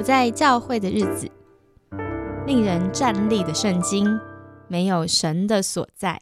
[0.00, 1.30] 不在教会的日子，
[2.46, 4.18] 令人站立的圣经，
[4.66, 6.18] 没有神的所在。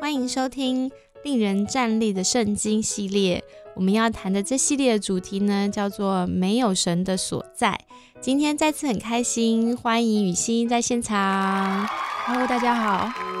[0.00, 0.88] 欢迎收听
[1.24, 3.42] 《令人站立的圣经》系列。
[3.74, 7.80] 我们要谈的这系列的主题呢，叫做“没有神的所在”。
[8.22, 11.84] 今天再次很开心，欢迎雨欣在现场。
[12.26, 13.31] Hello，大家好。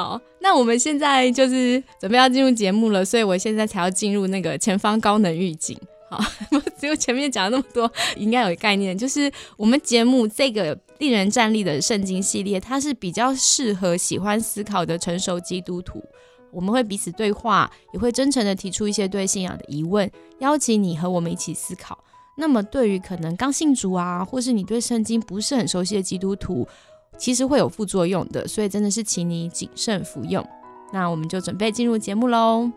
[0.00, 5.78] 好，那我们现在就是准备要进入节目了，所以我现在才要进入那个前方高能预警。
[6.08, 6.18] 好，
[6.80, 16.02] 只有前面讲了那么多，应该有概念，就是我们节目这个令人站立的圣经系列，它是比较适合喜欢思考的成熟基督徒。
[16.50, 22.02] 我们会彼此对话，也会真诚的提出一些对信仰的疑问，邀请你和我们一起思考。
[22.36, 26.66] 那么，对于可能刚信主啊，或是你对圣经不是很熟悉的基督徒，
[27.20, 30.42] 其实会有副作用的，所以真的是请你谨慎服用。
[30.90, 32.70] 那我们就准备进入节目喽。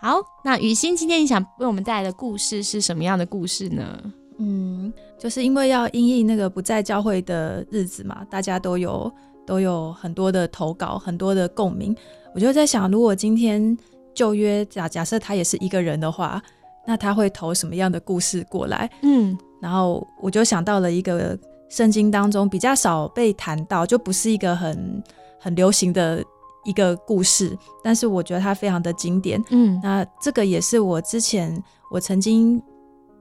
[0.00, 4.00] 好，那雨欣，今天你想为我们带来的故事是什么样的故事呢？
[4.38, 9.12] 嗯，就是因为要因应那个不在教会的日子嘛，大家都有
[9.46, 11.94] 都有很多的投稿，很多的共鸣。
[12.34, 13.76] 我就在想，如果今天
[14.14, 16.42] 旧约假假设他也是一个人的话，
[16.88, 18.90] 那他会投什么样的故事过来？
[19.02, 25.02] 嗯，然后我就想到了一个圣经当中比较少被谈到，就不是一个很
[25.38, 26.24] 很流行的
[26.64, 29.38] 一个故事，但是我觉得它非常的经典。
[29.50, 32.60] 嗯，那这个也是我之前我曾经。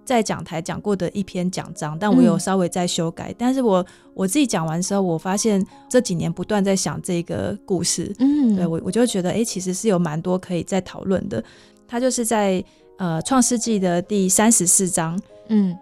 [0.08, 3.36] 在讲台讲过的一篇讲章，但我有稍微在修改。
[3.38, 11.44] 但是我我自己讲完之后，我发现这几年不断在想这个故事，嗯，对我我就觉得，哎，其实是有蛮多可以再讨论的。
[11.86, 12.64] 他就是在
[12.98, 15.78] 呃创世纪的第三十四章，嗯，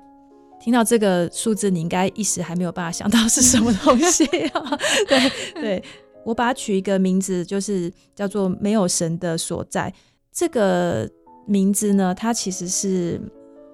[0.60, 4.26] 听到这个数字，你应该一时还没有办法想到是什么东西。
[5.08, 5.84] 对对，
[6.24, 9.94] 我把它取一个名字，就是叫做“没有神的所在”。
[10.32, 11.10] 这个
[11.46, 13.22] 名字呢，它其实是。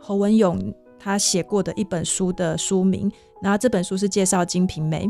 [0.03, 3.09] 侯文勇他写过的一本书的书名，
[3.39, 5.05] 然后这本书是介绍《金瓶梅》，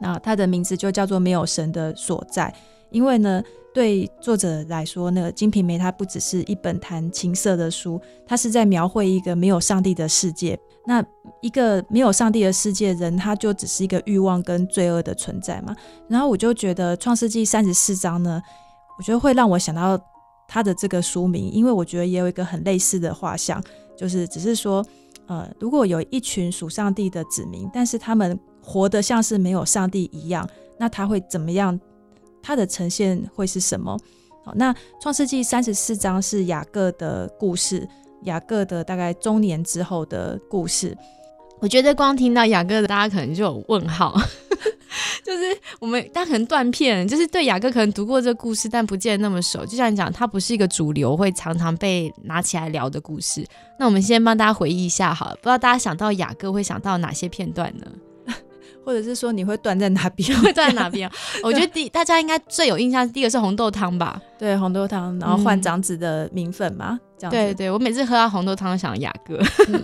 [0.00, 2.50] 那它的名字就叫做《没有神的所在》。
[2.96, 3.42] 因为呢，
[3.74, 10.58] 对作者来说，那个《金瓶梅》它不只是一本谈情色的书，它是在描绘一个没有上帝的世界。
[10.86, 11.04] 那
[11.42, 15.76] 一个没有上帝的世界，人他就只是一个欲望跟罪恶的存在嘛。
[16.08, 18.40] 然后我就觉得《创世纪》三十四章呢，
[18.96, 20.00] 我觉得会让我想到
[20.48, 23.62] 他的这个书名，因为我觉得也有一个很类似的画像。
[23.94, 24.82] 就是只是说，
[25.26, 31.78] 呃，如果有一群属上帝的子民，但是他们活得像是没有上帝一样，那他会怎么样？
[32.46, 33.98] 它的呈现会是什么？
[34.44, 37.88] 好，那创世纪三十四章是雅各的故事，
[38.22, 40.96] 雅各的大概中年之后的故事。
[41.58, 44.16] 我觉得光听到雅各的，大家可能就有问号。
[45.24, 45.44] 就是
[45.80, 49.66] 我们，但可能断片，就是对雅各可能读过这个故事，但不见得那么熟。
[49.66, 53.44] 就像你讲，它不是一个主流会常常被拿起来聊的故事。
[53.76, 57.86] 那我们先帮大家回忆一下，好，了，不知道大家想到雅各会想到哪些片段呢？
[58.86, 60.32] 或者是说你会断在哪边？
[60.40, 61.10] 会断在哪边？
[61.42, 64.22] 我觉得第大家应该最有印象，第一个是红豆汤吧？
[64.38, 67.30] 对，红豆汤，然后换长子的名分嘛，这样。
[67.32, 69.36] 对对，我每次喝到红豆汤，想雅各，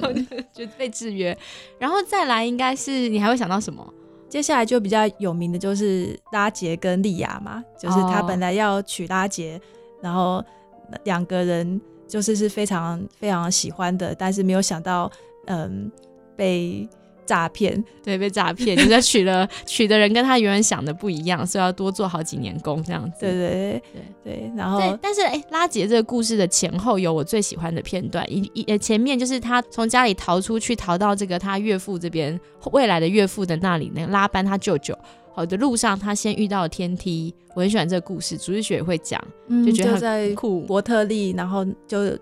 [0.55, 1.37] 就被制约。
[1.81, 3.85] 然后再来，应该是你还会想到什么？
[4.29, 9.61] 接下来就比较有名的就是拉杰跟莉亚嘛，就是他本来要娶拉杰，
[10.01, 10.43] 然后
[11.03, 15.11] 两个人就是是非常非常喜欢的，但是没有想到，
[15.47, 15.91] 嗯，
[16.37, 16.89] 被。
[17.25, 23.21] 诈骗，对，被诈骗，就是娶了娶的人跟他原本想的不一样，所以要多做好几年工这样子。
[23.21, 24.53] 对对对对对。
[24.57, 32.39] 然后，但是哎，拉杰这个故事的前后有我最喜欢的片段，一一前面就是他从家里逃出去，逃到这个他岳父这边
[32.73, 34.97] 未来的岳父的那里，那拉班他舅舅
[35.33, 37.35] 好的路上，他先遇到了天梯。
[37.55, 39.23] 我很喜欢这个故事，主日学也会讲，
[39.67, 40.61] 就觉得很酷。
[40.63, 42.19] 伯特利，然后就。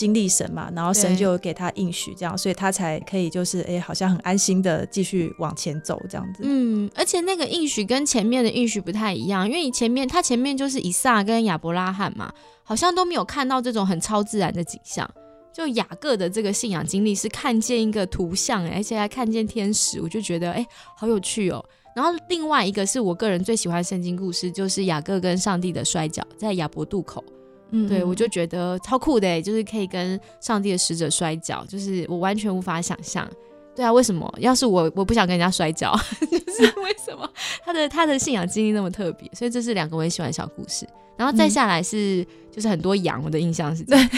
[0.00, 6.42] 经历神嘛，然后神就给他应许，这样，所以他才可以就是哎，好像很安心的继续往前走这样子。
[6.42, 12.32] 嗯，而且那个应许跟前面的应许不太一样，因为前面他前面就是以撒跟亚伯拉罕嘛，
[12.62, 15.06] 好像都没有看到这种很超自然的景象。
[15.52, 20.66] 就雅各的这个信仰经历是看见一个图像，而且还看见天使，我就觉得哎，
[20.96, 21.62] 好有趣哦。
[21.94, 27.22] 然后另外一个是我个人最喜欢圣经故事，就是雅各跟上帝的摔跤，在亚伯渡口。
[27.70, 33.28] 嗯，对我就觉得超酷的，就是可以跟上帝的使者摔跤，就是我完全无法想象。
[33.74, 34.32] 对啊，为什么？
[34.38, 37.28] 要是我我不想跟人家摔跤， 就是 为什么？
[37.64, 40.86] 他的他的信仰经历那么特别，所以这是两个我很喜欢的小故事。
[41.16, 44.10] 然后再下来是就是很多羊，我的印象是这样。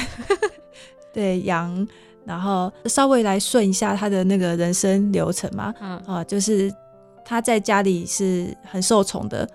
[1.13, 1.87] 对羊，
[2.25, 5.75] 然后稍微来顺一下他的那个人生流程嘛。
[5.81, 6.73] 嗯啊，就是
[7.25, 9.49] 他在家里是很受宠的。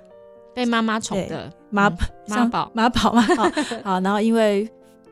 [0.54, 1.98] 被妈妈宠的妈嗯
[2.28, 3.44] 妈宝妈宝嘛，好，
[3.84, 4.70] 好，然后因为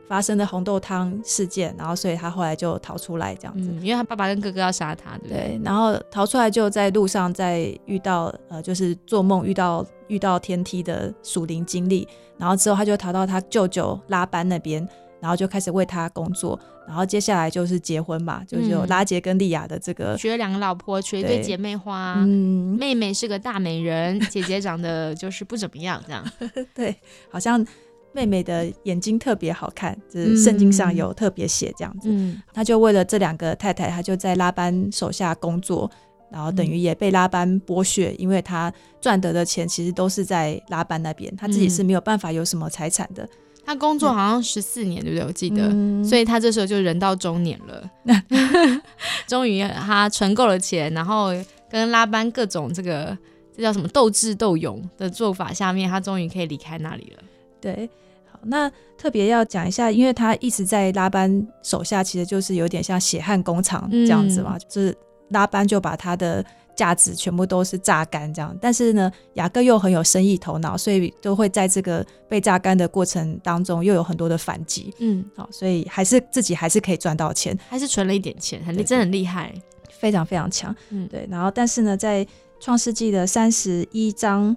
[0.08, 3.68] 发生的红豆汤事件，然后所以他后来就逃出来这样子。
[3.72, 5.38] 嗯，因为他爸爸跟哥哥要杀他，对对？
[5.38, 12.06] 对，然后逃出来就在路上在遇到呃，就是做梦遇到遇到天梯的属灵经历，
[12.38, 14.86] 然后之后他就逃到他舅舅拉班那边，
[15.26, 16.56] 然后就开始为他工作，
[16.86, 22.14] 然后接下来就是结婚嘛，就是有嗯拉杰跟莉亚的这个，娶了两个老婆，娶了一对对姐妹花。
[22.18, 26.24] 嗯，妹妹是个大美人，姐姐长得就是不怎么样，这样。
[26.72, 26.94] 对，
[27.28, 27.66] 好像
[28.12, 32.08] 妹妹的眼睛特别好看，就是圣经上有特别写这样子。
[32.08, 35.90] 嗯，他就为了这两个太太，他就在拉班手下工作，
[36.30, 43.28] 然后等嗯于也被拉班剥削，因为他赚得的钱其实都是在拉班那边，他自己是嗯没有办法有什么财产的。
[43.66, 45.26] 他工作好像十四年，对不对？
[45.26, 45.68] 我记得。
[45.68, 47.90] 嗯所以他这时候就人到中年了，
[49.26, 51.30] 终于他存够了钱，然后
[51.68, 53.16] 跟拉班各种这个
[53.54, 57.22] 这叫什么斗智斗勇的做法下面，他终于可以离开那里了。
[57.60, 57.90] 对，
[58.30, 64.96] 好，那特别要讲一下，因为他一直在拉班手下，其实就是有点像血汗工厂这样子嘛，就是
[65.30, 66.44] 拉班就把他的
[66.76, 68.56] 价值全部都是榨干这样。
[68.60, 74.94] 但是呢，雅各又很有生意头脑，所以都会在这个被榨干的过程当中，又有很多的反击。
[74.98, 79.52] 嗯，好，所以还是自己还是可以赚到钱，还是存了一点钱，很对真的很厉害。
[79.98, 80.76] 非常非常强。
[80.90, 82.26] 嗯，对，然后但是呢，在
[82.60, 84.54] 创世纪的三十一章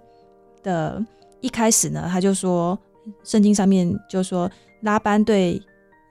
[0.62, 1.01] 的
[1.39, 2.77] 一开始呢，他就说，
[3.24, 4.51] 圣经上面就说
[4.81, 5.62] 拉班对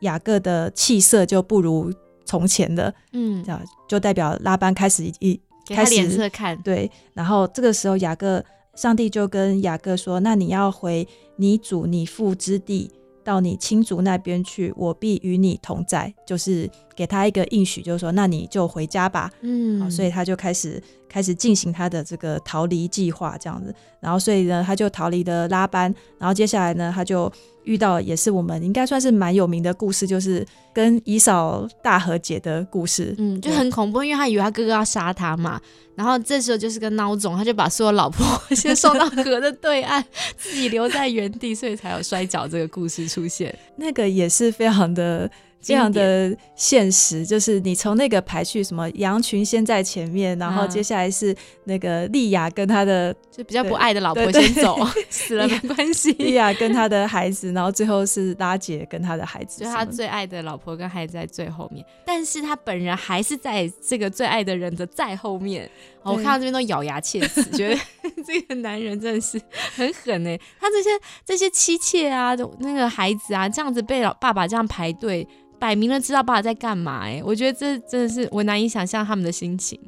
[0.00, 1.93] 雅各的气色就不如
[2.25, 5.38] 从前了，嗯这，样就代表拉班开始一
[5.69, 6.56] 给他开始脸色看。
[6.62, 8.43] 对，然后这个时候雅各，
[8.75, 11.06] 上帝就跟雅各说：“那你要回
[11.37, 12.91] 你主你父之地，
[13.23, 16.69] 到你亲族那边去，我必与你同在。”就是
[16.99, 19.31] 给他一个应许，就是说，那你就回家吧。
[19.43, 23.73] 嗯，好，所以他就开始开始进行他的这个逃离计划，这样子。
[24.00, 25.95] 然后，所以呢，他就逃离了拉班。
[26.19, 27.31] 然后接下来呢，他就
[27.62, 33.15] 遇到也是我们应该算是蛮有名的故事，就是跟以扫大和解的故事。
[33.19, 35.61] 嗯，就很恐怖，因为他以为他哥哥要杀他嘛，
[35.95, 40.03] 然后这时候就是个孬种，他就把所有老婆先送到河的对岸，
[40.37, 43.56] 自己留在原地，所以才有摔跤这个故事出现。
[43.79, 45.31] 那个也是非常的。
[45.60, 51.34] 非常的现实，就是你从那个排序，什么羊群先在前面，然后嗯接下来是
[51.64, 54.78] 那个莉亚跟他的就比较不爱的老婆先走，
[55.10, 56.34] 死了没关莉系。
[56.34, 65.69] 亚跟他的孩子，然后最后是拉姐跟他的孩子就他最爱的老婆跟孩子在最后面，但是他本人还是在这个最爱的人的在后面。
[66.03, 67.81] 哦我看到这边都咬牙切齿， 觉得
[68.27, 69.41] 这个男人真的是
[69.75, 70.91] 很狠哎、他这些
[71.25, 75.27] 这些妻妾啊，那个孩子啊，这样子被老爸爸这样排队，
[75.59, 79.79] 摆明了知道爸爸在干嘛哎、我觉得这真的是我难以想象他们的心情。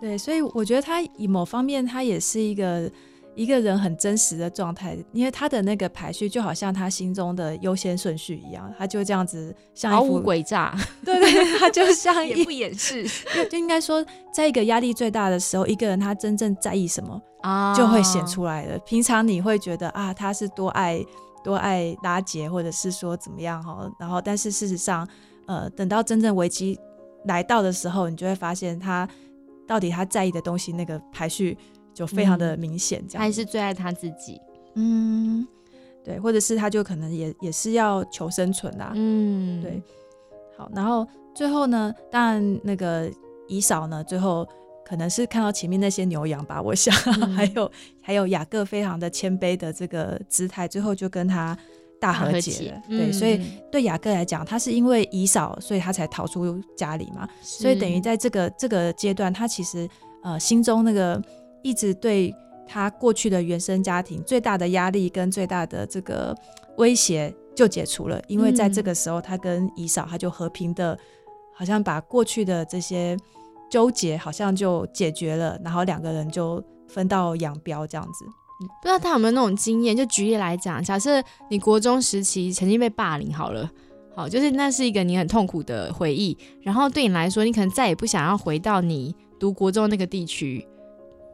[0.00, 2.90] 对，所以我觉得他以某方面，他也是一个
[3.34, 13.04] 一个人很真实的状态，因为他的那个排序就好像他心中的优先顺序一样，他就这样子像毫无诡诈， 对对，他就像 一也不掩饰。
[13.34, 17.74] 就 就应该说，在一个压力最大的时候，一个人他真正在意什么，啊。
[17.74, 18.78] 就会显出来了。
[18.80, 21.04] 平常你会觉得啊，他是多爱
[21.42, 25.06] 多爱拉杰，或者是说怎么样哈，然后但是事实上，
[25.46, 26.78] 呃，等到真正危机
[27.26, 29.08] 来到的时候，你就会发现他
[29.66, 31.56] 到底他在意的东西那个排序
[31.94, 34.40] 就非常的明显，这样还是最爱他自己。
[34.74, 35.46] 嗯，
[36.02, 39.80] 对，或者是他就可能也也是要求生存啦，嗯，对，
[40.56, 43.08] 好，然后最后呢，当然那个
[43.46, 44.46] 姨嫂呢，最后
[44.84, 47.30] 可能是看到前面那些牛羊吧，我想，嗯。
[47.32, 47.72] 还有
[48.02, 51.56] 还有雅各非常的谦卑的这个姿态，最后就跟他
[52.00, 52.82] 大和和解了。
[52.88, 59.88] 对，嗯所以对雅各来讲，他是因为姨嫂，所以他才逃出家里嘛，所以等于在这个这个阶段，他其实
[60.22, 61.22] 呃心中那个
[61.64, 62.32] 一直对
[62.64, 66.32] 他过去的原生家庭最大的压力跟最大的这个
[66.76, 70.96] 威胁就解除了，因为在这个时候，他跟姨嫂他就和平的，
[71.52, 73.16] 好像把过去的这些
[73.70, 78.24] 纠结好像就解决了，然后两个人就分道扬镳这样子。
[78.80, 79.96] 不知道他有没有那种经验？
[79.96, 83.68] 就举例来讲，假设你国中时期曾经被霸凌，好了，
[84.14, 90.66] 好，就是那是一个你很痛苦的回忆，然后对你来说，你可能再也不想要回到你读国中那个地区，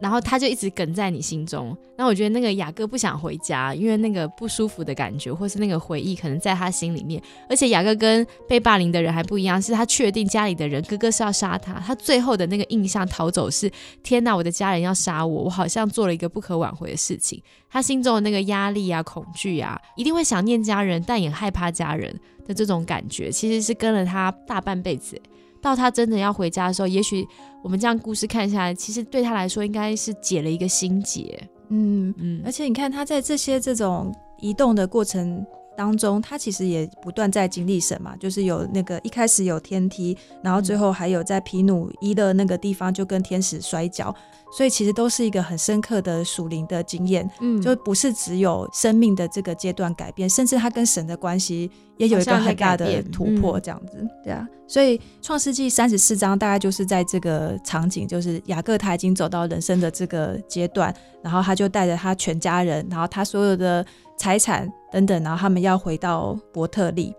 [0.00, 1.76] 然后他就一直梗在你心中。
[1.96, 7.22] 那我觉得那个雅各不想回家，因为那个不舒服的感觉，或是那个回忆，可能在他心里面。
[7.48, 13.70] 而且雅各跟被霸凌的人还不一样，是他确定家里的人哥哥是要杀他，他最后的那个印象逃走是
[14.02, 17.42] 天哪，我的家人要杀我，我好像做了一个不可挽回的事情。
[17.68, 25.20] 他心中的那个压力啊、恐惧啊，一定会想念家人，但也害怕家人的这种感觉，其实是跟了他大半辈子。
[25.60, 27.26] 到他真的要回家的时候，也许
[27.62, 31.38] 我们这样故事看下来，其实对他来说应该是解了一个心结。
[31.68, 35.44] 嗯嗯，而且你看他在这些这种移动的过程。
[35.80, 44.14] 当中，他其实也不断在经历神嘛，就是有那个一开始有天梯，然后最后还有在皮努伊的那个地方就跟天使摔跤，
[44.54, 63.82] 所以其实都是一个很深刻的属灵的经验，嗯，就不是只有生命的这个阶段改变，甚至他跟神的关系也有一个很大的突破，这样子，对啊，所以创世纪三十四章大概就是在这个场景，就是雅各他已经走到人生的这个阶段，然后他就带着他全家人，然后他所有的。
[64.20, 67.14] 财产等等，然后他们要回到伯特利。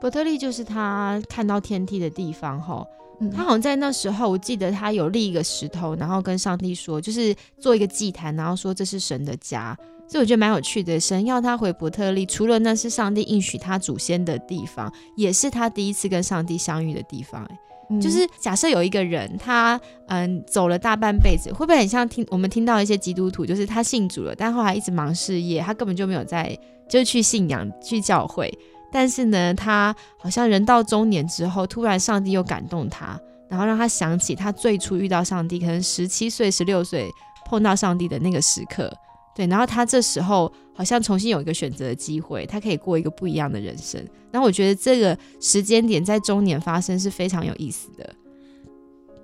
[0.00, 2.86] 伯特利就是他看到天梯的地方，哈。
[3.34, 9.74] 他好像在那时候，我记得他有立一个石头，然后跟上帝说，就是做一个祭坛，然后说这是神的家。
[10.06, 11.00] 所以我觉得蛮有趣的。
[11.00, 17.42] 神要他回伯特利，除了那是上帝应许他祖先的地方，也是他第一次跟上帝相遇的地方。
[17.44, 17.58] 哎。
[18.00, 28.52] 就是假设有一个人，他嗯走了大半辈子，会不会很像听我们听到一些基督徒，就是他信主了，但后来一直忙事业，他根本就没有在就去信仰去教会。
[28.90, 37.08] 但是呢，他好像人到中年之后，突然上帝又感动他，然后让他想起他最初遇到上帝，可能十七岁、十六岁
[37.44, 38.92] 碰到上帝的那个时刻。
[39.36, 44.02] 对，然后他这时候好像重新有一个选择的机会，他可以过一个不一样的人生。
[44.32, 48.14] 然后我觉得这个时间点在中年发生是非常有意思的。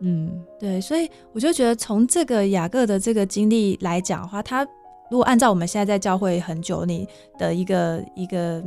[0.01, 4.63] 嗯，对，所以我就觉得从这个雅各的这个经历来讲的话，他
[5.11, 8.63] 如果按照我们现在在教会很久你的一个一个。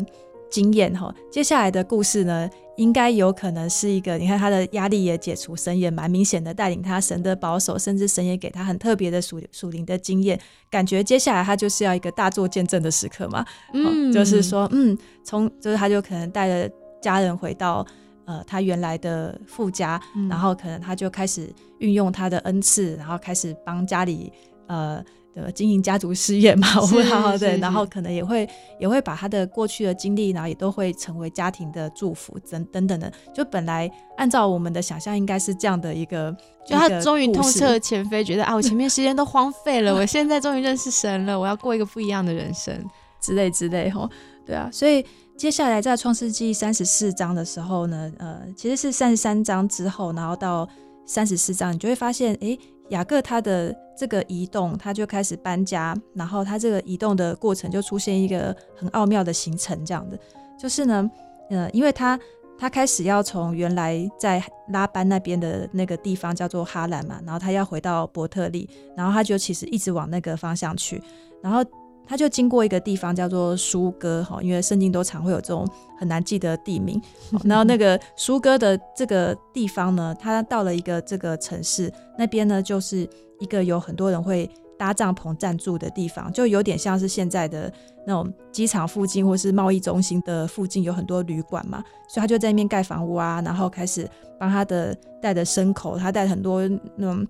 [0.47, 10.39] 经验哈，接下来的故事呢，应该有可能是一个，你看他的压力也解除，神也蛮明显的带领他，神的保守，甚至神也给他很特别的属属灵的经验，
[10.69, 17.85] 感觉接下来他就是要一个大做见证的时刻嘛，嗯，就是说，嗯，从就是他就可能带着家人回到
[18.25, 24.31] 呃他原来的父家，然后可能他就开始运用他的恩赐，然后开始帮家里
[24.67, 25.03] 呃。
[25.43, 28.47] 的经营家族事业嘛， 我会好好对，然后可能也会
[28.79, 33.11] 也会把他的过去的经历，然后也都会成为家庭的祝福，等等等的。
[33.33, 42.73] 就本来按照我们的想象，应该是这样的一个，就他终于痛彻前非，觉得啊，我前面时间都荒废了， 我现在终于认识神了，我要过一个不一样的人生
[43.21, 44.09] 之类之类吼。
[44.45, 50.67] 对啊，所以接下来在创世纪三十四章的时候呢，呃，其实是三十三章之后，然后到
[51.05, 52.57] 三十四章，你就会发现，哎。
[52.89, 60.17] 雅各他的这个移动，他就开始搬家，然后他这个移动的过程就出现一个很奥妙的行程，这样的
[60.59, 61.09] 就是呢，
[61.49, 62.19] 呃，因为他
[62.57, 71.01] 他开始要从原来在拉班那边的那个地方叫做哈兰嘛，然后他要回到伯特利，然后他就其实一直往那个方向去，
[71.41, 71.63] 然后。
[72.07, 77.01] 他就经过一个地方叫做苏哥哈，因为圣经都常会有这种很难记得地名。
[77.43, 83.07] 然后那个苏哥的这个地方呢，他到了一个这个城市那边呢，就是
[83.39, 87.71] 一个有很多人会搭帐篷暂住的地方，就有点像是现在的
[88.05, 94.07] 那种机场附近或是贸易中心的附近有很多旅馆嘛，所以他就在那边盖房屋啊，然后开始
[94.39, 97.25] 帮他的带的牲口，他带很多那种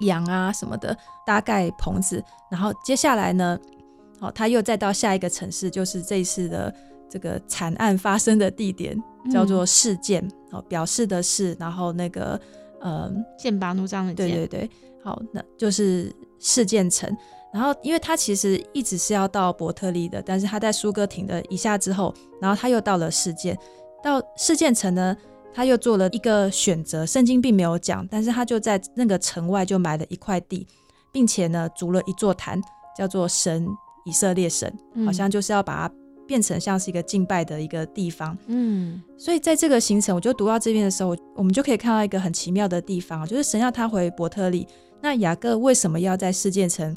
[0.00, 0.96] 羊啊什么的
[1.26, 3.58] 搭盖棚子，然后接下来呢。
[4.20, 6.74] 好，他又再到下一个城市，就是这一次的
[7.08, 8.96] 这个惨案发生的地点，
[9.30, 10.26] 叫做事件。
[10.50, 12.40] 好，表示的是，然后那个
[12.80, 14.70] 呃，剑拔弩张的对对对，
[15.02, 17.14] 好，那就是事件城。
[17.52, 23.58] 然后，因为他其实一直是要到伯特利的，但是他在苏格停了一下之后，然后他又到了事件。
[24.02, 25.16] 到事件城呢，
[25.54, 30.66] 他又做了一个选择，圣经并没有讲，但是他就在那个城外就买了一块地，
[31.10, 32.60] 并且呢，筑了一座坛，
[32.96, 33.66] 叫做神。
[34.08, 34.72] 以色列神
[35.04, 35.94] 好像就是要把它
[36.26, 44.66] 变成像是一个敬拜的一个地方，嗯，所以在这个行程，我就读到这边的时候，我们就可以看到一个很奇妙的地方，就是神要他回伯特利，
[45.02, 46.94] 那雅各为什么要在世界城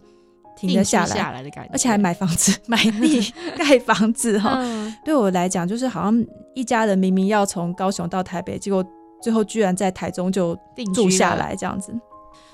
[0.57, 4.37] 停了下来，而且还买房子、 买地、 盖房子？
[4.39, 4.59] 哈，
[5.05, 6.25] 对我来讲，就是好像
[6.55, 8.85] 一家人明明要从高雄到台北，结果
[9.21, 10.57] 最后居然在台中就
[10.93, 11.93] 住下来这样子。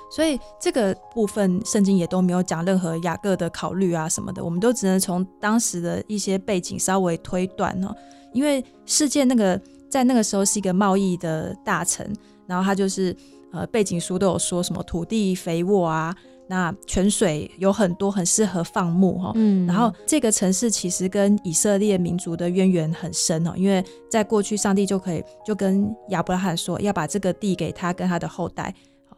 [0.10, 7.94] 所以这个部分圣经也都没有讲任何雅各的考虑啊什么的，我们都只能从当时的一些背景稍微推断呢。
[8.34, 9.60] 因为世界那个
[9.90, 12.06] 在那个时候是一个贸易的大城，
[12.46, 13.16] 然后他就是
[13.52, 16.16] 呃背景书都有说什么土地肥沃啊，
[16.48, 19.32] 那泉水有很多，很适合放牧哈。
[19.36, 28.74] 嗯，然后这个城市其实跟以色列民族的渊源很深哦，因为在过去上帝就可以就跟亚伯拉罕说要把这个地给他跟他的后代。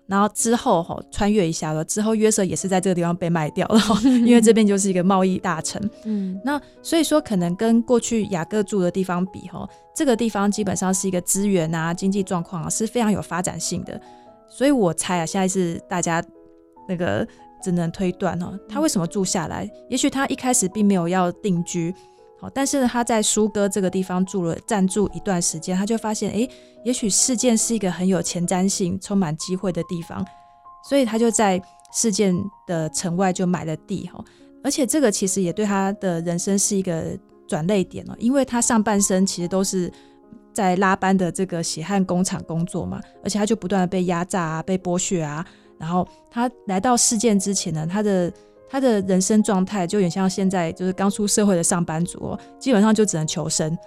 [0.09, 3.79] 然后之后哈穿越一下了，之后约瑟也是在这个地方被卖掉了，
[4.25, 5.79] 因为这边就是一个贸易大城。
[6.05, 14.01] 嗯，那所以说可能跟过去雅各住的地方比哈，这个地方基本上是一个资源啊、经济状况啊是非常有发展性的。
[14.49, 16.23] 所以我猜啊，现在是大家
[16.87, 17.25] 那个
[17.61, 19.69] 只能推断哦，他为什么住下来？
[19.89, 21.93] 也许他一开始并没有要定居，
[22.39, 26.47] 好，但是呢，他在苏哥这个地方住了暂住一段时间，他就发现，哎，
[26.85, 30.25] 也许事件是一个很有前瞻性、充满机会的地方，
[30.87, 32.33] 所以他就在事件
[32.65, 34.23] 的城外就买了地哈，
[34.63, 37.17] 而且这个其实也对他的人生是一个
[37.47, 39.91] 转泪点哦，因为他上半生其实都是
[40.53, 45.45] 在拉班的这个血汗工厂工作嘛，而且他就不断的被压榨啊，被剥削啊。
[45.77, 48.31] 然后他来到事件之前呢，他的
[48.69, 53.77] 他的人生状态就有点像现在就是刚出社会的上班族，哦基本上就只能求生。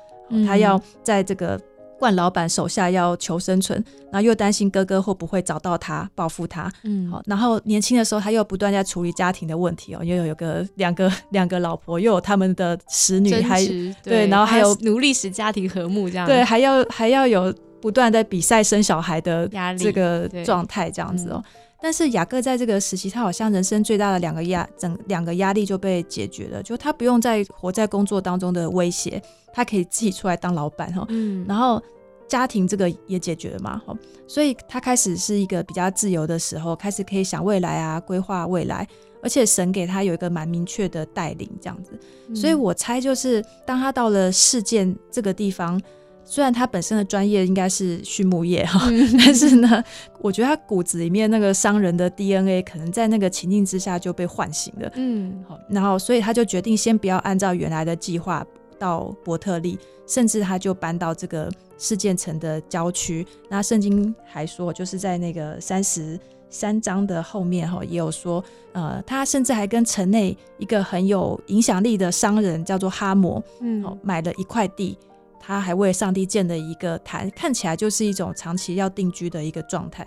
[0.46, 1.60] 他要在这个
[1.98, 6.72] 冠老板手下要求生存，然后又担心哥哥会不会找到他报复他。
[6.84, 13.62] 嗯，好，然后年轻的时候他又不断在处理家庭的问题哦，又有有个两个 两个老婆，又有他们的使女，还
[14.02, 16.26] 对，然后还有努力使家庭和睦这样。
[16.26, 19.46] 对，还要还要有不断在比赛生小孩的
[19.78, 21.44] 这个状态这样子哦。
[21.82, 29.20] 但是雅各在这个时期，他好像人生最大的两个压，整两个压力就被解决了，就他不用再活在工作当中的威胁，
[29.52, 31.82] 他可以自己出来当老板哈，嗯，然后
[32.28, 33.92] 家庭这个也解决了嘛，哈，
[34.28, 38.86] 所以他开始是一个比较自由的时候，开始可以想未来啊，规划未来，
[39.20, 41.98] 而且神给他有一个蛮明确的带领这样子，
[42.32, 45.82] 所以我猜就是当他到了事件这个地方。
[46.24, 48.88] 虽然他本身的专业应该是畜牧业哈，
[49.18, 49.82] 但是呢，
[50.20, 54.90] 我觉得他骨子里面那个商人的 DNA 可能在那个情境之下就被唤醒了。
[54.94, 58.46] 嗯，好，然后所以他就决定先不要按照原来的计划
[58.78, 63.26] 到伯特利，甚至他就搬到这个事件城的郊区。
[63.50, 74.96] 那圣经还说，就是在那个三十三章的后面哈，也有说，呃，他甚至还跟城内一个很有影响力的商人叫做哈摩，嗯，买了一块地。
[75.44, 80.06] 他还为上帝建了一个坛，看起来就是一种长期要定居的一个状态。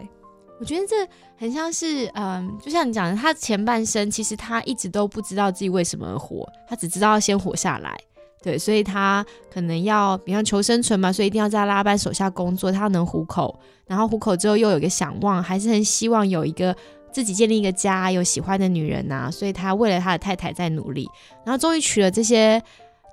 [0.57, 0.95] 我觉得这
[1.37, 7.93] 很像是，嗯，就像你讲的，他前半生其实他一直都不知道自己为什么而活，他只知道先活下来。
[8.41, 16.73] 对，所以他可能要，比方求生存嘛，所以一定要在拉班手下工作，他能糊口，然后糊口之后又有一个想望，还是很希望有一个
[17.11, 21.05] 自己建立一个家，有喜欢的女人呐，所以他为了他的太太在努力，
[21.43, 22.63] 然后终于娶了这些。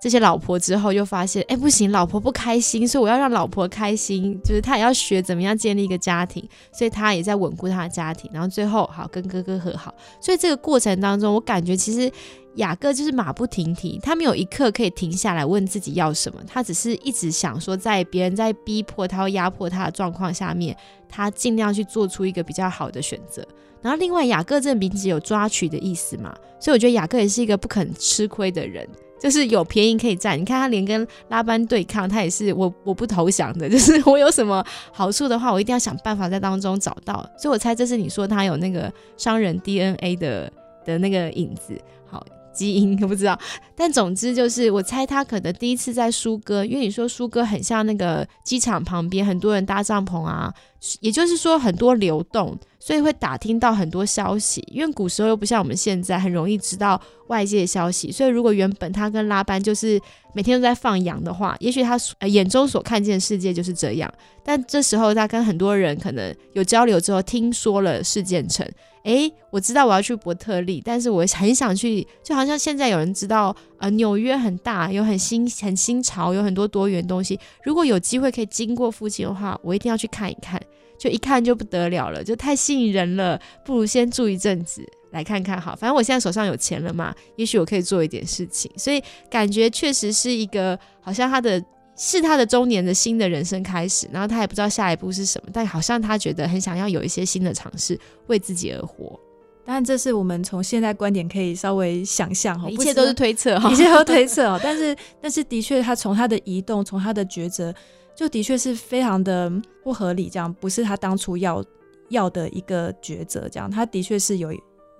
[0.02, 9.94] 这些老婆之后又发现，哎，不行，老婆不开心，所以我要让老婆开心，就是他也要学怎么样建立一个家庭，所以他也在稳固他的家庭，然后最后好跟哥哥和好。
[10.20, 12.10] 所以这个过程当中，我感觉其实
[12.56, 20.76] 雅各就是马不停蹄，他没有一刻可以停下来问自己要什么，他只是一直想说，在别人在逼迫他、压迫他的状况下面，
[21.08, 23.46] 他尽量去做出一个比较好的选择。
[23.80, 28.84] 然后另外，雅各这个名字有抓取的意思嘛，所以我觉得雅各也是一个不肯吃亏的人。
[29.22, 33.68] 就是有便宜可以占，你看他连跟拉班对抗，他也是我我不投降的。
[33.70, 37.24] 就是我有什么好处的话，我一定要想办法在当中找到。
[37.38, 40.52] 所以我猜这是你说他有那个商人 DNA 的
[40.85, 41.80] 的那个影子，
[42.11, 43.38] 好基因我不知道。
[43.76, 50.52] 但总之就是，我猜他可能第一次在苏哥，因为你说苏哥很像那个机场旁边，很多人搭帐篷啊，
[50.98, 52.58] 也就是说很多流动。
[52.84, 58.10] 所以会打听到很多消息，因为古时候又不像我们现在很容易知道外界消息。
[58.10, 60.00] 所以如果原本他跟拉班就是
[60.34, 64.12] 每天都在放羊的话，也许他眼中所看见的世界就是这样。
[64.42, 68.68] 但这时候他跟很多人可能有交流之后，听说了事件城，
[69.04, 77.38] 诶，我知道我要去伯特利，但是我很想去，就好像现在有人知道，呃，纽约很大，有很新很新潮，有很多多元东西。
[77.62, 80.60] 如果有机会可以经过附近的话，我一定要去看一看。
[81.02, 85.74] 就一看就不得了了，就太吸引人了，不如先住一阵子来看看好。
[85.74, 91.60] 反正我现在手上有钱了嘛，也许我可以做一点事情，所以感觉确实是一个好像他的
[91.96, 99.18] 是他的中年的新的人生开始，然后他也不知道下一步是什么，但好像他觉得很想要有一些新的尝试，为自己而活。
[99.64, 104.60] 当然，这是我们从现在观点可以稍微想象哈，一切都是推测哈，一切都推测哦。
[104.62, 107.74] 但是， 但是的确，他从他的移动，从他的抉择。
[108.14, 109.51] 就的确是非常的
[109.83, 111.64] 不合理，这样不是他当初要
[112.11, 114.53] 要的一个抉择，这样他的确是有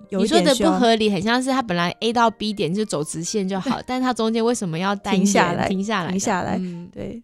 [0.09, 5.67] 有你说的不合理，很像是他本来 A 到 B 点就走直线就好， 但是他中间为什么要停下来？
[5.67, 6.59] 停下来，停下来，
[6.91, 7.21] 对。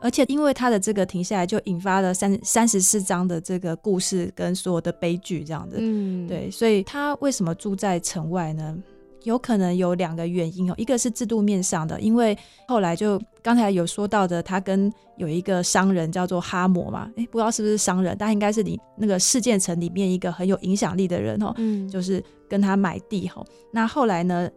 [0.00, 6.50] 而且因为他的这个停下来，就引发了三三十四章的这个故事跟所有的悲剧这样的，嗯，对。
[6.50, 8.76] 所以他为什么住在城外呢？
[9.24, 12.36] 有可能有两个原因哦，一个是制度面上的，因为
[12.68, 23.44] 后来就刚才有说到的，他跟有一个商人叫做哈摩嘛，诶，不知道是不是商人，但应该是你那个事件城里面一个很有影响力的人哦，嗯，就是跟他买地哈。
[23.72, 24.48] 那后来呢，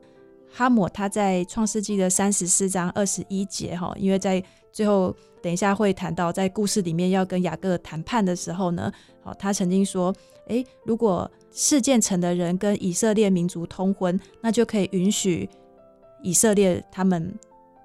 [0.52, 8.92] 哈摩他在创世纪的三十四章二十一节哈，因为在最后等一下会谈到，在故事里面要跟雅各谈判的时候呢，
[9.24, 10.14] 好，他曾经说，
[10.48, 15.50] 诶，如果事件城的人跟以色列民族通婚，那就可以允许
[16.22, 17.34] 以色列他们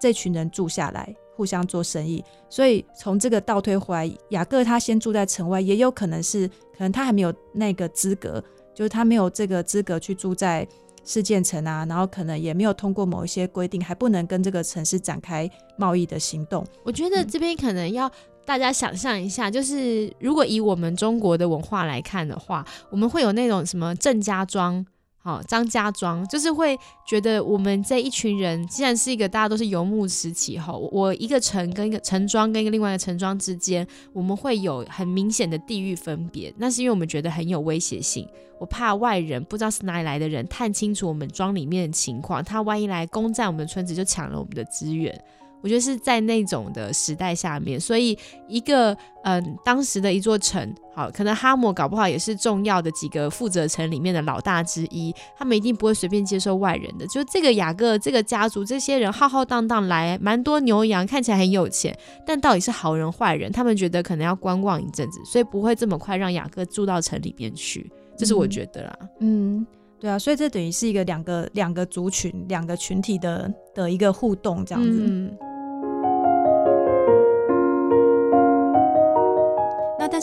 [0.00, 2.24] 这群人住下来，互相做生意。
[2.48, 8.42] 所以从这个倒推回来，雅各他先住在城外，也有可能是，可能他还没有那个资格，
[8.74, 10.66] 就是他没有这个资格去住在。
[11.04, 16.64] 事件城啊，然后可能也没有通过某一些规定，还不能跟这个城市展开贸易的行动。
[16.84, 18.08] 我觉得这边可能要
[18.44, 24.84] 大家想象一下，就是如果以我们中国的文化来看的话，我们会有那种什么郑家庄。
[25.24, 26.76] 好，张家庄就是会
[27.06, 36.52] 觉得我们这一群人，既然是一个大家都是游牧时期后，我一个城跟一个城庄跟一个另外一个城庄之间，我们会有很明显的地域分别。
[36.58, 38.28] 那是因为我们觉得很有威胁性，
[38.58, 45.16] 我怕外人不知道是哪里来的人探清楚我们庄里面的情况，他万一来攻占我们的村子，就抢了我们的资源。
[45.62, 57.06] 我觉得是在那种的时代下面，所以一个嗯，当时的一座城，好，可能哈姆搞不好也是重要的几个负责城里面的老大之一，他们一定不会随便接受外人的。
[57.06, 61.96] 就这个雅各这个家族，这些人浩浩荡荡来，蛮多牛羊，看起来很有钱，
[62.26, 68.98] 但到底是好人坏人，他们觉得可能要观望一阵子，所以不会这么快让雅各住到城里边去，这是我觉得啦。
[69.20, 69.64] 嗯，
[70.00, 75.30] 对啊，所以这等于是一个两个两个族群、两个群体的的一个互动，这样子。
[75.38, 75.51] 但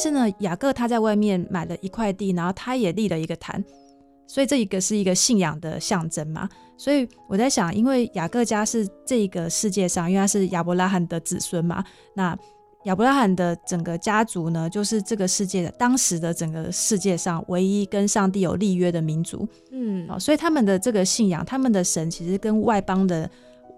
[0.01, 3.61] 是呢，雅各他在外面买了一块地，然后他也立了一个坛，
[4.25, 6.47] 所以这一个是一个信仰的象征嘛。
[6.77, 11.83] 所以我在想，因为雅各家是这个世界上，因为他是亚伯拉罕的子孙嘛，
[12.15, 12.37] 那
[12.85, 19.45] 亚伯拉罕的整个家族呢，就是这个世界的当时的整个世界上唯一跟上帝有立约的民族。
[19.71, 23.29] 嗯，哦，所以他们的这个信仰，他们的神其实跟外邦的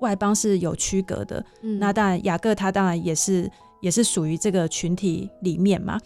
[0.02, 1.44] 外邦是有区隔的。
[1.64, 3.50] 嗯，那当然雅各他当然也是。
[3.82, 6.00] 也是属于这个群体里面嘛，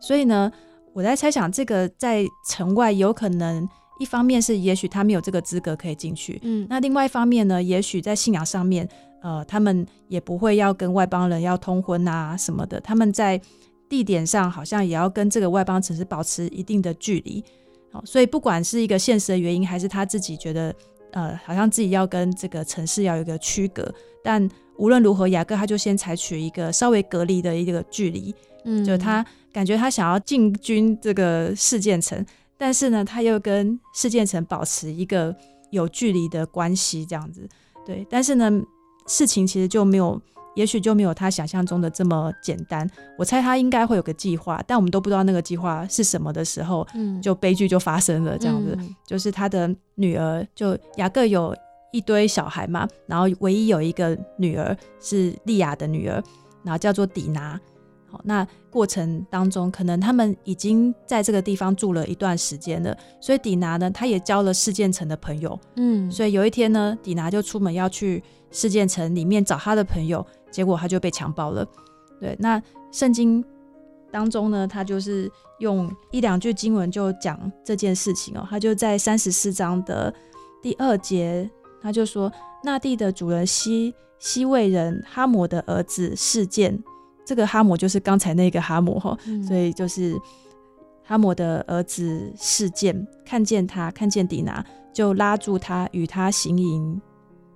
[0.00, 0.50] 所以呢，
[0.92, 3.68] 我在猜想，这个在城外有可能，
[3.98, 8.88] 一方面是也许他没有这个资格可以进去，嗯，那另外一方面呢，也许在信仰上面，
[9.22, 13.40] 呃，他们也不会要跟外邦人要通婚啊什么的，他们在
[13.88, 17.42] 地点上好像也要跟这个外邦城市保持一定的距离，
[17.90, 20.74] 好，所以不管是一个现实的原因，还是他自己觉得，
[21.12, 24.48] 呃，好像自己要跟这个城市要有一个区隔，但。
[24.78, 32.24] 无论如何，雅各他就先采取一个稍微隔离的一个距离，嗯，就他感觉他想要进军这个事件城，
[32.56, 35.32] 但是呢，他又跟事件城保持一个
[35.70, 37.46] 有距离的关系，这样子，
[37.86, 38.04] 对。
[38.10, 38.50] 但是呢，
[39.06, 40.20] 事情其实就没有，
[40.54, 42.88] 也许就没有他想象中的这么简单。
[43.18, 51.54] 我猜他应该会有个计划，但我们都不知道那个计划是什么的时候，嗯，就悲剧就发生了，这样子，就是他的女儿，就雅各有。
[51.94, 56.24] 一堆小孩嘛，然后唯一有一个女儿是莉亚的女儿，
[56.64, 57.60] 然后叫做底拿。
[58.10, 65.60] 好，那过程当中，可能他们已经在这个地方住了一段时间了，所以底拿呢，他也交了事件城的朋友。
[65.76, 71.66] 嗯，所以有一天呢，底拿就出门要去事件城里面找他的朋友，结果他就被强暴了。
[72.20, 72.62] 对，那
[72.92, 73.44] 圣经
[74.12, 80.14] 当中呢，他就是用一两句经文就讲这件事情哦，他就在三十四章的
[80.62, 81.50] 第二节。
[81.82, 86.80] 他就说，那地的主人西西魏人哈姆的儿子事件，
[87.26, 90.16] 这个哈姆就是刚才那个哈姆哈，所以就是
[91.02, 97.02] 哈摩的儿子事件，看见他，看见底拿，就拉住他，与他行淫，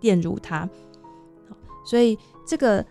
[0.01, 0.69] 玷辱他。
[1.89, 2.85] 所以这个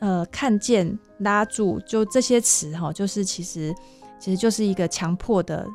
[0.00, 3.74] 呃，看见、拉住，就这些词哈，就是其实
[4.20, 5.66] 其实就是一个强迫的、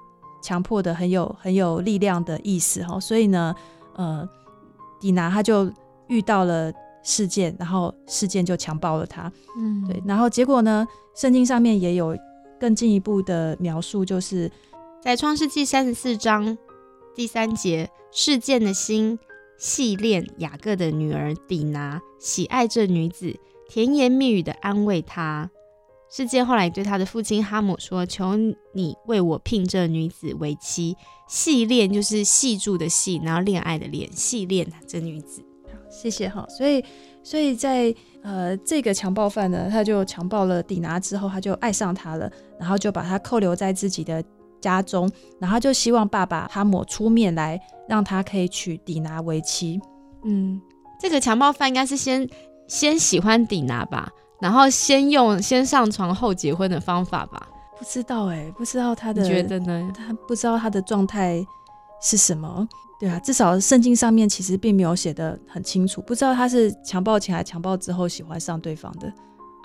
[0.41, 2.99] 强迫的很有很有力量的意思哈。
[2.99, 3.55] 所以呢，
[3.95, 4.27] 呃。
[4.99, 5.71] 迪娜他就
[6.07, 9.31] 遇到了事件，然后事件就强暴了他。
[9.55, 10.01] 嗯，对。
[10.07, 10.87] 然后结果呢？
[11.13, 12.17] 圣经上面也有
[12.59, 14.51] 更进一步的描述，就是
[14.99, 16.57] 在创世纪三十四章
[17.13, 19.19] 第三节，事件的心
[19.57, 23.35] 细恋雅各的女儿底拿，喜爱这女子，
[23.67, 25.49] 甜言蜜语的安慰她。
[26.09, 28.37] 事件后来对他的父亲哈姆说：“求
[28.71, 30.95] 你为我聘这女子为妻。”
[31.27, 35.41] 细恋就是细住的细，然后恋爱的恋，细恋这女子。
[35.65, 36.45] 好谢谢哈。
[36.47, 36.81] 所以，
[37.21, 37.93] 所以在
[38.23, 44.23] 呃这个强暴犯呢，他就强暴了底拿之后，他就爱上她了，然后就把她扣留在自己的
[44.71, 49.79] 家中，然后就希望爸爸哈姆出面来让他可以娶底拿为妻。
[50.23, 50.61] 嗯，
[50.99, 52.27] 这个强暴犯应该是先
[52.67, 54.09] 先喜欢底拿吧。
[54.39, 57.47] 然后先用先上床后结婚的方法吧，
[57.79, 59.91] 不知道哎，不知道他的觉得呢？
[59.95, 61.43] 他不知道他的状态
[61.99, 62.67] 是什么，
[62.99, 69.11] 对啊，至少圣经上面其实并没有写的很清楚，不知道他是强暴前还强暴之后喜欢上对方的。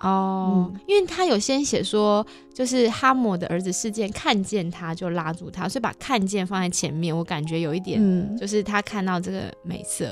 [0.02, 0.80] 哦，嗯。
[0.86, 8.36] 因为他有先写说，就是哈姆的儿子事件看见他就拉住他，所以把看见放在前面，我感觉有一点，嗯。
[8.36, 10.06] 就是他看到这个美色，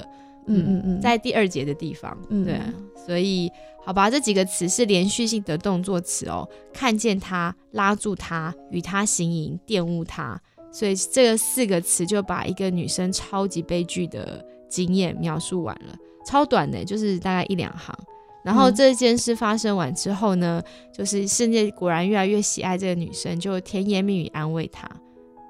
[0.46, 2.44] 嗯嗯嗯，在第二节的地方，嗯。
[2.44, 2.54] 对。
[2.54, 2.72] 啊，
[3.06, 3.50] 所以
[3.84, 17.98] 好吧，这几个词是连续性的动作词哦，看见他、拉住他、与他行淫、玷污他，所以这个四个词就把一个女生超级悲剧的经验描述完了，超短的，就是大概一两行。
[18.42, 24.88] 然后嗯这件事发生完之后呢，就是世界果然越来越喜爱这个女生，就甜言蜜语安慰她，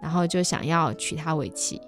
[0.02, 1.80] 然后就想要娶她为妻。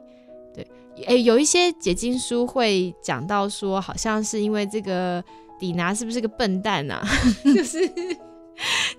[0.55, 0.67] 对，
[1.07, 5.23] 诶，有一些解经书会讲到说，好像是因为这个
[5.59, 7.03] 底拿是不是个笨蛋啊？
[7.45, 7.88] 就是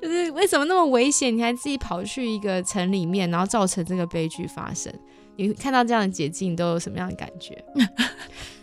[0.01, 4.91] 就是为什么那么危险，你还自己跑去一个城里面，然后造成这个悲剧发生？
[5.35, 7.63] 你看到这样的解禁，都有什么样的感觉？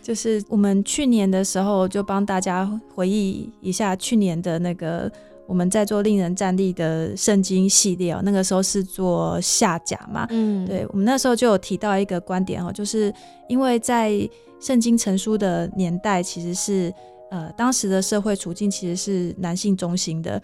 [0.01, 5.11] 就是我们去年的时候就帮大家回忆一下去年的那个
[5.47, 13.13] 我们在做令人站立的圣经系列哦，那个时候是做下甲嘛，嗯，对我们那时候就有提到一个观点哦，就是
[13.47, 14.11] 因为在
[14.59, 16.93] 圣经成书的年代，其实是
[17.29, 20.41] 呃当时的社会处境其实是男性中心的。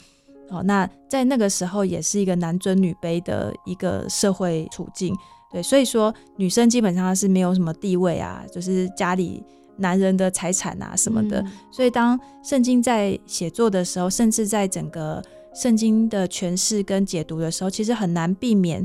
[0.50, 5.14] 好、那在那个时候也是一个男尊女卑的一个社会处境，
[5.52, 9.44] 对，所以说女生基本上是没有什么地位啊，就是家里
[9.78, 18.84] 男人的财产啊什么的，嗯所以当圣经在写作的时候，甚至在整个圣经的诠释跟解读的时候，其实很难避免，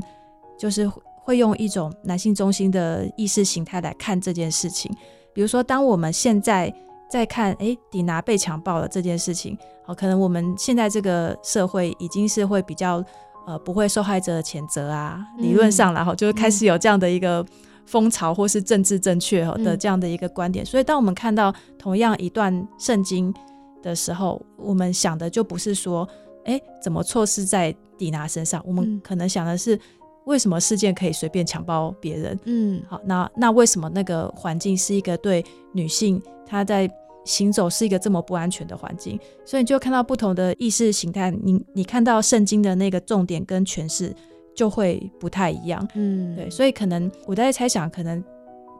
[0.57, 0.89] 就是
[1.23, 4.91] 会用一种男性中心的意识形态来看这件事情。
[5.33, 6.73] 比如说，当我们现在
[7.09, 13.03] 在看，诶，迪拿被强暴了这件事情，好，可能我们现在这个社会已经是会比较
[13.45, 17.45] 呃不会受害者的谴责啊，嗯理论上然后就会开始有这样的一个
[17.85, 20.65] 风潮或是政治正确哦的嗯这样的一个观点。
[20.65, 23.33] 所以，当我们看到同样一段圣经
[23.81, 26.07] 的时候，我们想的就不是说，
[26.45, 28.63] 哎，怎么错失在迪拿身上？
[28.65, 29.77] 我们嗯可能想的是，
[30.25, 32.39] 为什么事件可以随便强暴别人？
[32.45, 36.89] 嗯好，那那为什么那个环境是一个对女性她在
[37.25, 39.19] 行走是一个这么不安全的环境？
[39.45, 44.13] 所以你就看到不同的意识形态，你你看到圣经的那个重点跟诠释
[44.55, 45.87] 就会不太一样。
[45.95, 48.23] 嗯，对，所以可能我在猜想，可能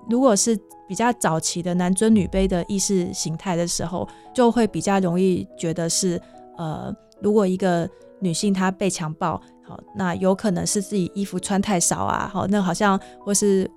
[0.10, 6.22] 如果是比较早期的男尊女卑的意识形态的时候，就会比较容易觉得是
[6.58, 13.70] 呃，如果一个女性她被强暴，好，那有可能是自己衣服穿太少啊，好，那好像或是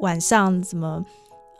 [0.00, 1.02] 晚上怎么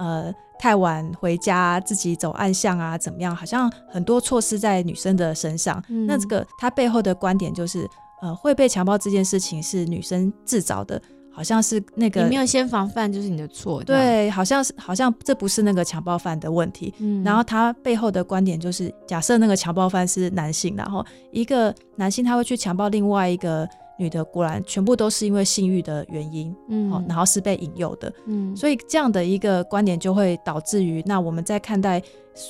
[0.05, 3.35] 呃太晚回家，自己走暗巷啊，怎么样？
[3.35, 5.83] 好像很多措施在女生的身上。
[5.89, 7.89] 嗯那这个他背后的观点就是，
[8.23, 11.01] 呃，会被强暴这件事情是女生自找的，
[11.33, 16.95] 好像是那个你没有先防范就是你的错，对，好像是好像这不是那个强暴犯的问题。
[16.99, 28.13] 嗯然后他背后的观点就是，假设那个强暴犯是男性，然后一个男性他会去强暴另外一个女的，果然全部都是因为性欲的原因，嗯哦，然后是被引诱的。
[28.27, 32.03] 嗯，所以这样的一个观点就会导致于，那我们在看待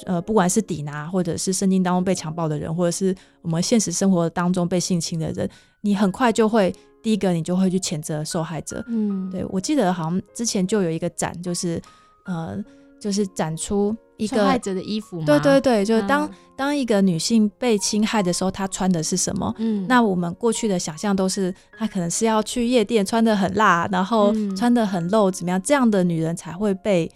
[0.06, 5.48] 呃，不管是抵拿，或者是圣经当中被强暴的人，或者是我们现实生活当中被性侵的人，
[5.82, 8.82] 你很快就会第一个你就会去谴责受害者。
[8.88, 11.80] 嗯，对我记得好像之前就有一个展，就是
[12.24, 12.56] 呃，
[12.98, 15.26] 就是展出一个受害者的衣服吗？
[15.26, 19.52] 对对对，就是嗯当、当一个女性被侵害的时候，她穿的是什么？
[19.58, 25.60] 嗯，那我们过去的想象都是，她可能是要去夜店，穿的很辣，然后嗯穿的很露，怎么样？
[25.62, 27.10] 这样的女人才会被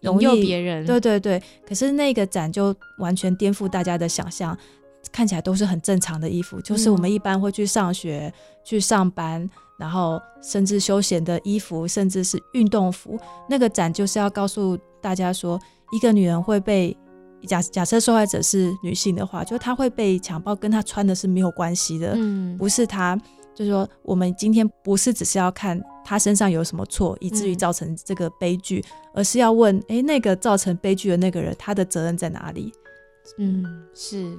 [0.00, 1.42] 容易别人，对对对。
[1.66, 4.56] 可是那个展就完全颠覆大家的想象，
[5.10, 8.32] 看起来都是很正常的衣服，就是我们一般会去上学、
[8.64, 13.18] 去上班，然后甚至休闲的衣服，甚至是运动服。
[13.48, 15.58] 那个展就是要告诉大家说，
[15.94, 16.96] 一个女人会被
[17.46, 23.16] 假假设受害者是女性的话，就她会被强暴，跟她穿的是没有关系的，嗯，不是她。
[23.54, 32.72] 就是说，我们今天不是只是要看她身上有什么错，以至于嗯造成这个悲剧，而是要问：诶，那个造成悲剧的那个人，他的责任在哪里？
[33.38, 34.36] 嗯，是。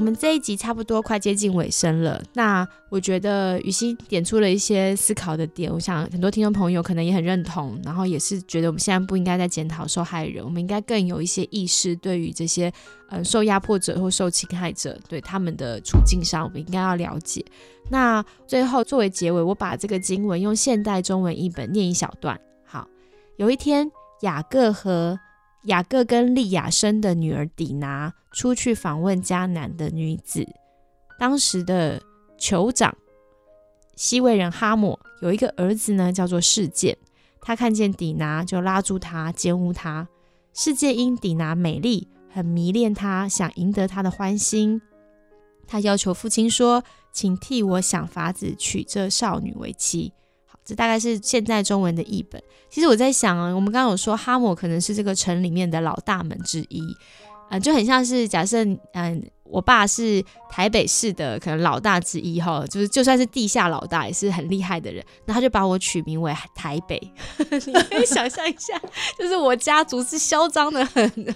[0.00, 12.72] 我们这一集差不多快接近尾声了，那我觉得雨欣点出了一些思考的点，我想很多听众朋友可能也很认同，然后也是觉得我们现在不应该再检讨受害人，我们应该更有一些意识，对于这些
[13.10, 17.44] 呃受压迫者或受侵害者，对他们的处境上，我们应该要了解。
[17.90, 22.40] 那最后作为结尾，我把这个经文用现代中文译本念一小段。
[22.64, 22.88] 好，
[23.36, 23.86] 有一天，
[24.22, 25.20] 雅各和
[25.64, 30.46] 雅各跟利亚生的女儿底拿出去访问迦南的女子。
[31.18, 32.02] 当时的
[32.38, 32.96] 酋长
[33.94, 36.96] 西魏人哈姆有一个儿子呢，叫做事件。
[37.42, 40.08] 他看见底拿，就拉住他，奸污他。
[40.54, 44.82] 世界因底拿美丽，很迷恋她，想赢得她的欢心。
[45.66, 50.12] 他要求父亲说：“请替我想法子娶这少女为妻。”
[50.64, 52.42] 这大概是现在中文的译本。
[52.68, 56.82] 其实我在想啊，我们刚刚有说哈姆可能是这个城里面的老大们之一。
[57.48, 66.96] 啊，就很像是假设，嗯，我爸是台北市的可能老大之一哈，就是就算是地下老大也是很厉害的人，那他就把我取名为台北。
[67.66, 68.80] 你可以想象一下，
[69.18, 71.34] 就是我家族是嚣张的很的，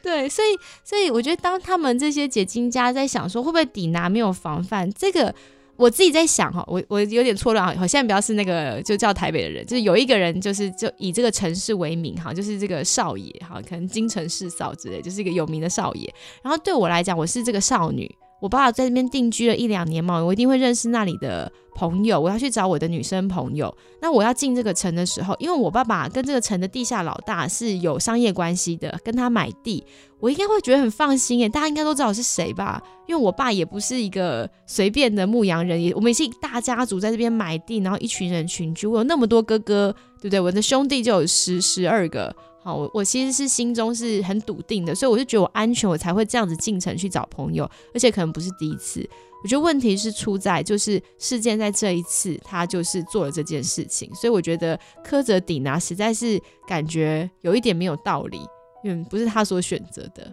[0.00, 5.34] 对，所以所以我觉得当他们这些解经家在想说会不会抵拿没有防范这个。
[5.76, 16.14] 我自己在想哈，我我有点错乱哈，现在不要是那个就叫台北的人，就是有一个人就是就以这个城市为名哈，就是这个少爷哈，可能京城四嫂之类，就是一个有名的少爷。
[16.42, 18.10] 然后对我来讲，我是这个少女。
[18.42, 22.20] 我爸爸在那边定居了一两年嘛，我一定会认识那里的朋友。
[22.20, 23.72] 我要去找我的女生朋友。
[24.00, 29.84] 那我要进这个城的时候，因为我爸爸跟这个城的地下老大是有商业关系的，跟他买地，
[30.18, 31.48] 我应该会觉得很放心耶。
[31.48, 32.82] 大家应该都知道我是谁吧？
[33.06, 38.88] 因为我爸也不是一个随便的牧羊人，也我们是一大家族在这边买地，然后一群人群居。
[38.88, 40.40] 我有那么多哥哥，对不对？
[40.40, 42.34] 我的兄弟就有十十二个。
[42.62, 49.04] 好，我我其实是心中是很笃定的，所以我就觉得我安全，我才会这样子进城去找朋友，而且可能不是第一次。
[49.42, 58.38] 我觉得问题是出在就是事件在这一次，他就是做了这件事情，所以我觉得苛责顶拿实在是感觉有一点没有道理，
[58.84, 60.32] 嗯不是他所选择的。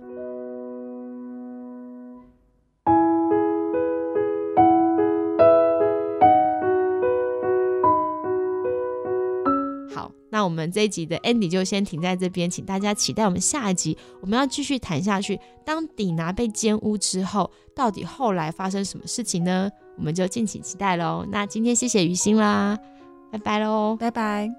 [10.29, 15.39] 那我们这一集的 Andy 就先停在这边，请大家期待我们下一集，我们要继续谈下去。
[15.65, 19.69] 当底拿被奸污之后，到底后来发生什么事情呢？
[19.97, 21.25] 我们就敬请期待喽。
[21.29, 22.77] 那今天谢谢于心啦，
[23.31, 24.49] 拜拜喽，拜拜。